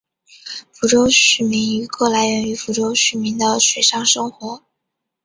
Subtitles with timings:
[0.73, 4.63] 福州疍民渔歌来源于福州疍民的水上生活。